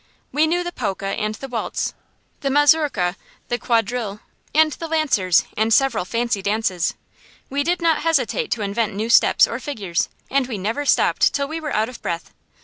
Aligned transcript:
We 0.31 0.47
knew 0.47 0.63
the 0.63 0.71
polka 0.71 1.05
and 1.11 1.35
the 1.35 1.47
waltz, 1.47 1.93
the 2.39 2.49
mazurka, 2.49 3.17
the 3.49 3.59
quadrille, 3.59 4.19
and 4.51 4.71
the 4.71 4.87
lancers, 4.87 5.43
and 5.55 5.71
several 5.71 6.05
fancy 6.05 6.41
dances. 6.41 6.95
We 7.51 7.61
did 7.61 7.83
not 7.83 7.99
hesitate 7.99 8.49
to 8.53 8.63
invent 8.63 8.95
new 8.95 9.09
steps 9.11 9.47
or 9.47 9.59
figures, 9.59 10.09
and 10.31 10.47
we 10.47 10.57
never 10.57 10.87
stopped 10.87 11.33
till 11.35 11.47
we 11.47 11.59
were 11.59 11.75
out 11.75 11.87
of 11.87 12.01
breath. 12.01 12.33